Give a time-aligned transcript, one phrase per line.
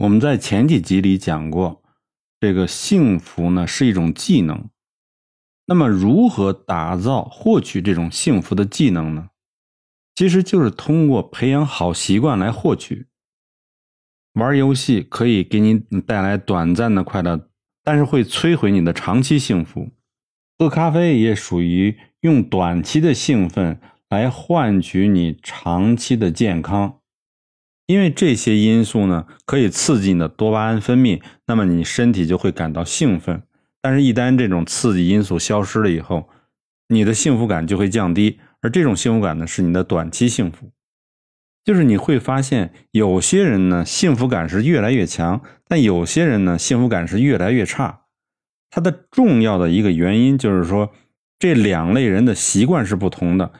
[0.00, 1.82] 我们在前几集里讲过，
[2.40, 4.70] 这个幸福呢是一种技能。
[5.66, 9.28] 那么，如何打造、获取这种幸福的技能呢？
[10.14, 13.08] 其实就是通过培养好习惯来获取。
[14.32, 17.50] 玩游戏可以给你带来短暂的快乐，
[17.84, 19.90] 但是会摧毁你的长期幸福。
[20.58, 23.78] 喝咖啡也属于用短期的兴奋
[24.08, 26.99] 来换取你长期的健康。
[27.90, 33.42] 因为这些因素呢，可以刺激你的多巴胺分泌，那么你身体就会感到兴奋。
[33.82, 36.28] 但是，一旦这种刺激因素消失了以后，
[36.86, 38.38] 你的幸福感就会降低。
[38.60, 40.70] 而这种幸福感呢，是你的短期幸福。
[41.64, 48.02] 就是你会发现，有些人呢，幸福感是越来越强，但有些人呢，幸福感是越来越差。
[48.70, 50.92] 它的重要的一个原因就是说，
[51.40, 53.50] 这两类人的习惯是不同的，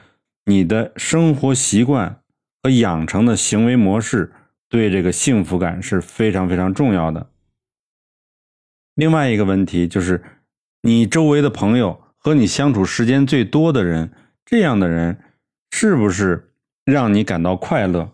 [0.45, 2.20] 你的生活习惯。
[2.63, 4.31] 和养成的行为模式
[4.69, 7.29] 对这个幸福感是非常非常重要的。
[8.95, 10.23] 另外一个问题就是，
[10.81, 14.11] 你周围的朋友和你相处时间最多的人，
[14.45, 15.17] 这样的人
[15.71, 16.53] 是不是
[16.85, 18.13] 让你感到快乐？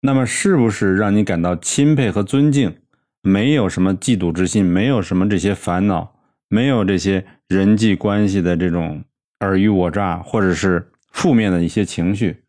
[0.00, 2.76] 那么是不是让你感到钦佩和尊敬？
[3.22, 6.16] 没有什么嫉妒之心，没有什么这些烦恼，
[6.48, 9.02] 没有这些人际关系的这种
[9.40, 12.44] 尔虞我诈，或者是负面的一些情绪。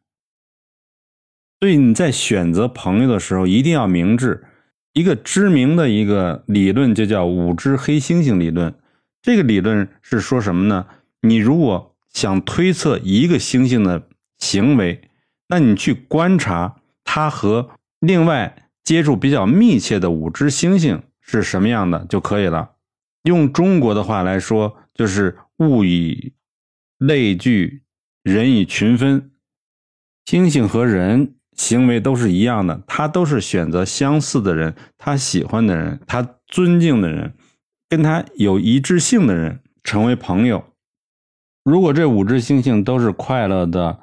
[1.60, 4.44] 所以你在选择朋友的时候一定要明智。
[4.94, 8.74] 一个知名的一个理论就叫五只黑猩猩理论。
[9.22, 10.88] 这个理论是说什么呢？
[11.22, 14.08] 你如果想推测一个猩猩的
[14.40, 15.02] 行为，
[15.48, 17.70] 那你去观察它和
[18.00, 22.72] 另外接触比较密切的五只猩猩是什么样的就可以了。
[23.24, 26.34] 用中国的话来说，就是物以
[26.98, 27.84] 类聚，
[28.24, 29.32] 人以群分。
[30.26, 31.37] 猩猩和人。
[31.58, 37.34] 行为都是一样的，他都是选择相似的人，他喜欢的人，他尊敬的人，
[37.90, 40.64] 跟他有一致性的人成为朋友。
[41.64, 44.00] 如果这五只猩猩都是快乐的、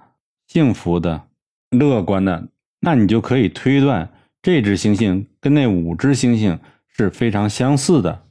[0.48, 1.28] 幸福的、
[1.70, 2.48] 乐观的，
[2.80, 4.12] 那你就可以推断
[4.42, 8.24] 这只猩猩跟那五只猩猩是非常相似的。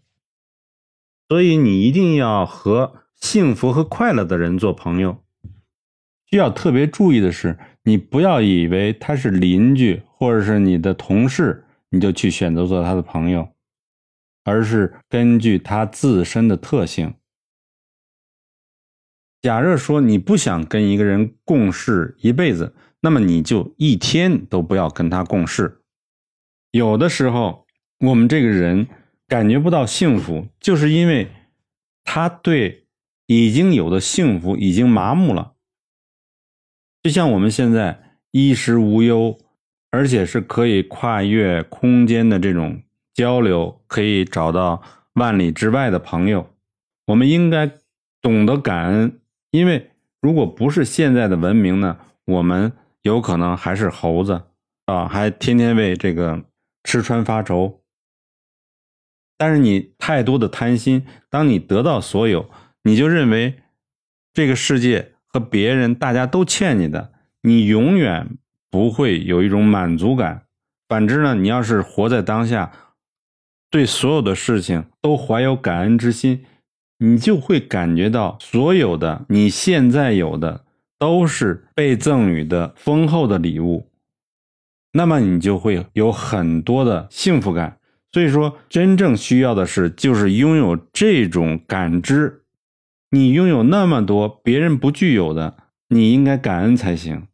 [1.30, 5.24] 所以你一定要和幸福和快乐的人做朋友。
[6.30, 7.58] 需要特别注意的是。
[7.84, 13.50] 你不要以为他是邻居或者是你的同事，你就去选择做他的朋友，
[14.44, 17.14] 而是根据他自身的特性。
[19.42, 25.82] 假设说你不想跟一个人共事一辈子，那么你就一天都不要跟他共事。
[26.72, 27.68] 有的时候，
[28.00, 28.88] 我们这个人
[29.28, 31.30] 感觉不到幸福，就是因为
[32.06, 32.88] 他对
[33.26, 35.53] 已经有的幸福已经麻木了。
[37.04, 39.38] 就像我们现在衣食无忧，
[39.92, 42.82] 而且是可以跨越空间的这种
[43.14, 44.82] 交流，可以找到
[45.16, 46.50] 万里之外的朋友。
[47.08, 47.70] 我们应该
[48.22, 49.20] 懂得感恩，
[49.52, 52.72] 因为如果不是现在的文明呢，我们
[53.02, 54.44] 有可能还是猴子
[54.86, 56.46] 啊，还天天为这个
[56.86, 57.82] 吃穿发愁。
[59.38, 62.50] 但是你太多的贪心，当你得到所有，
[62.84, 63.60] 你就认为
[64.34, 65.13] 这个世界。
[65.34, 67.12] 和别人大家都欠你的，
[67.42, 68.38] 你永远
[68.70, 70.44] 不会有一种满足感。
[70.88, 72.72] 反之呢，你要是活在当下，
[73.72, 76.46] 对所有的事情都怀有感恩之心，
[77.00, 80.64] 你就会感觉到所有的你现在有的
[81.00, 83.90] 都是被赠予的丰厚的礼物，
[84.92, 87.80] 那么你就会有很多的幸福感。
[88.12, 92.43] 所以说，真正需要的是就是拥有这种感知。
[93.14, 97.28] 你拥有那么多别人不具有的，你应该感恩才行。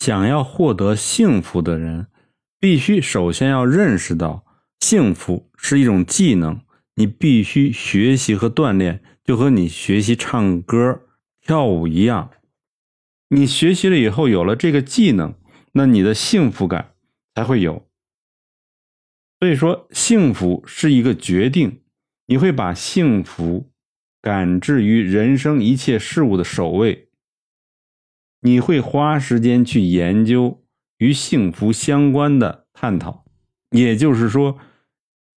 [0.00, 2.08] 想要获得幸福的人，
[2.58, 4.44] 必须首先要认识到，
[4.80, 6.62] 幸福是一种技能，
[6.96, 11.02] 你必须学习和锻炼，就和你学习唱歌、
[11.40, 12.32] 跳舞一样。
[13.28, 15.36] 你学习了以后，有了这个技能，
[15.74, 16.94] 那你的幸福感
[17.36, 17.86] 才会有。
[19.38, 21.82] 所以说，幸福是一个决定，
[22.26, 23.71] 你会把幸福。
[24.22, 27.08] 感知于人生一切事物的首位，
[28.40, 30.64] 你会花时间去研究
[30.98, 33.24] 与幸福相关的探讨。
[33.70, 34.58] 也就是说，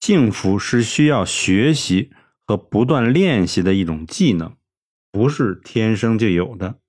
[0.02, 2.12] 幸福是需要学习
[2.46, 4.56] 和不断练习的一种技能，
[5.12, 6.80] 不是天生就有的。